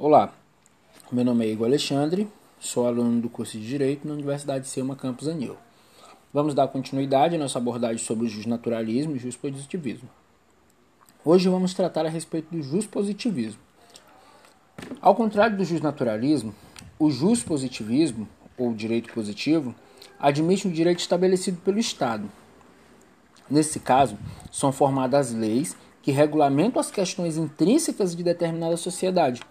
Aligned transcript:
Olá, 0.00 0.32
meu 1.10 1.24
nome 1.24 1.44
é 1.44 1.50
Igor 1.50 1.66
Alexandre, 1.66 2.28
sou 2.60 2.86
aluno 2.86 3.20
do 3.20 3.28
curso 3.28 3.58
de 3.58 3.66
Direito 3.66 4.06
na 4.06 4.14
Universidade 4.14 4.62
de 4.62 4.70
Selma 4.70 4.94
Campus 4.94 5.26
Anil. 5.26 5.56
Vamos 6.32 6.54
dar 6.54 6.68
continuidade 6.68 7.34
à 7.34 7.38
nossa 7.38 7.58
abordagem 7.58 7.98
sobre 7.98 8.24
o 8.24 8.28
justnaturalismo 8.28 9.16
e 9.16 9.32
positivismo. 9.36 10.08
Hoje 11.24 11.48
vamos 11.48 11.74
tratar 11.74 12.06
a 12.06 12.08
respeito 12.08 12.46
do 12.48 12.62
positivismo. 12.86 13.58
Ao 15.00 15.16
contrário 15.16 15.56
do 15.56 15.64
justnaturalismo, 15.64 16.54
o 16.96 17.10
positivismo 17.44 18.28
ou 18.56 18.72
direito 18.72 19.12
positivo, 19.12 19.74
admite 20.16 20.68
o 20.68 20.72
direito 20.72 21.00
estabelecido 21.00 21.60
pelo 21.62 21.80
Estado. 21.80 22.30
Nesse 23.50 23.80
caso, 23.80 24.16
são 24.52 24.70
formadas 24.70 25.32
leis 25.32 25.76
que 26.02 26.12
regulamentam 26.12 26.78
as 26.78 26.88
questões 26.88 27.36
intrínsecas 27.36 28.14
de 28.14 28.22
determinada 28.22 28.76
sociedade 28.76 29.42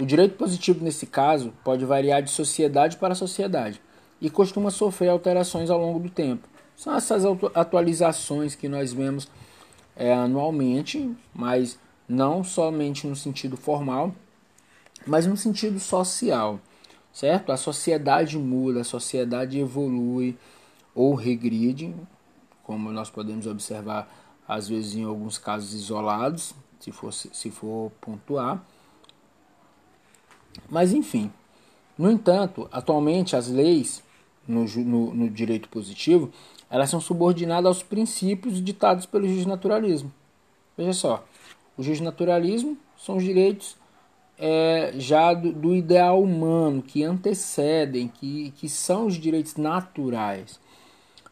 o 0.00 0.06
direito 0.06 0.36
positivo, 0.36 0.82
nesse 0.82 1.06
caso, 1.06 1.52
pode 1.62 1.84
variar 1.84 2.22
de 2.22 2.30
sociedade 2.30 2.96
para 2.96 3.14
sociedade 3.14 3.80
e 4.20 4.30
costuma 4.30 4.70
sofrer 4.70 5.08
alterações 5.08 5.68
ao 5.68 5.78
longo 5.78 6.00
do 6.00 6.08
tempo. 6.08 6.48
São 6.74 6.94
essas 6.94 7.22
atualizações 7.54 8.54
que 8.54 8.68
nós 8.68 8.92
vemos 8.92 9.28
é, 9.94 10.14
anualmente, 10.14 11.14
mas 11.34 11.78
não 12.08 12.42
somente 12.42 13.06
no 13.06 13.14
sentido 13.14 13.56
formal, 13.56 14.14
mas 15.06 15.26
no 15.26 15.36
sentido 15.36 15.78
social, 15.78 16.58
certo? 17.12 17.52
A 17.52 17.56
sociedade 17.56 18.38
muda, 18.38 18.80
a 18.80 18.84
sociedade 18.84 19.58
evolui 19.58 20.38
ou 20.94 21.14
regride, 21.14 21.94
como 22.62 22.90
nós 22.90 23.10
podemos 23.10 23.46
observar 23.46 24.08
às 24.48 24.68
vezes 24.68 24.94
em 24.94 25.04
alguns 25.04 25.38
casos 25.38 25.74
isolados, 25.74 26.54
se 26.80 26.90
for, 26.90 27.12
se 27.12 27.50
for 27.50 27.92
pontuar. 28.00 28.64
Mas 30.68 30.92
enfim, 30.92 31.30
no 31.96 32.10
entanto, 32.10 32.68
atualmente 32.72 33.36
as 33.36 33.48
leis 33.48 34.02
no, 34.46 34.64
no, 34.64 35.14
no 35.14 35.30
direito 35.30 35.68
positivo 35.68 36.30
elas 36.70 36.88
são 36.88 37.00
subordinadas 37.00 37.66
aos 37.66 37.82
princípios 37.82 38.62
ditados 38.62 39.04
pelo 39.04 39.26
justnaturalismo. 39.26 40.12
Veja 40.78 40.92
só, 40.92 41.24
o 41.76 41.82
justnaturalismo 41.82 42.78
são 42.96 43.16
os 43.16 43.24
direitos 43.24 43.76
é, 44.38 44.92
já 44.96 45.34
do, 45.34 45.52
do, 45.52 45.74
ideal 45.74 46.22
humano, 46.22 46.80
que 46.80 47.02
antecedem, 47.02 48.06
que, 48.08 48.52
que 48.52 48.68
são 48.68 49.06
os 49.06 49.16
direitos 49.16 49.56
naturais. 49.56 50.60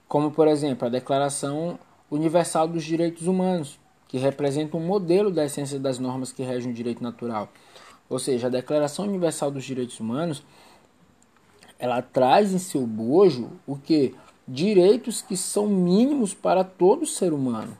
Como, 0.09 0.31
por 0.31 0.49
exemplo, 0.49 0.87
a 0.87 0.91
Declaração 0.91 1.79
Universal 2.11 2.67
dos 2.67 2.85
Direitos 2.85 3.27
Humanos, 3.27 3.79
que 4.09 4.19
representa 4.19 4.77
um 4.77 4.85
modelo 4.85 5.31
da 5.31 5.45
essência 5.45 5.79
das 5.79 5.99
normas 5.99 6.33
que 6.33 6.43
regem 6.43 6.73
o 6.73 6.75
direito 6.75 7.03
natural. 7.03 7.49
Ou 8.09 8.19
seja, 8.19 8.47
a 8.47 8.51
Declaração 8.51 9.07
Universal 9.07 9.51
dos 9.51 9.65
Direitos 9.65 10.01
Humanos, 10.01 10.43
ela 11.79 12.01
traz 12.03 12.53
em 12.53 12.59
seu 12.59 12.87
bojo 12.87 13.51
o 13.67 13.77
que? 13.77 14.15
Direitos 14.47 15.21
que 15.21 15.37
são 15.37 15.67
mínimos 15.67 16.33
para 16.33 16.65
todo 16.65 17.07
ser 17.07 17.33
humano. 17.33 17.77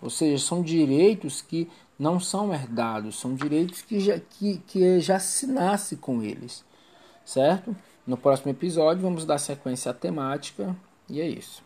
Ou 0.00 0.10
seja, 0.10 0.44
são 0.44 0.62
direitos 0.62 1.40
que 1.40 1.68
não 1.98 2.20
são 2.20 2.52
herdados, 2.52 3.18
são 3.18 3.34
direitos 3.34 3.82
que 3.82 3.98
já, 4.00 4.18
que, 4.18 4.58
que 4.66 5.00
já 5.00 5.18
se 5.18 5.46
nasce 5.46 5.96
com 5.96 6.22
eles. 6.22 6.64
Certo? 7.24 7.74
No 8.06 8.16
próximo 8.16 8.50
episódio 8.50 9.02
vamos 9.02 9.24
dar 9.24 9.38
sequência 9.38 9.90
à 9.90 9.94
temática 9.94 10.76
e 11.08 11.20
é 11.20 11.28
isso. 11.28 11.62